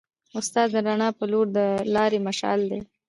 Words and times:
استاد 0.39 0.67
د 0.73 0.75
رڼا 0.85 1.09
په 1.19 1.25
لور 1.31 1.47
د 1.57 1.59
لارې 1.95 2.19
مشعل 2.27 2.61
دی. 2.71 2.79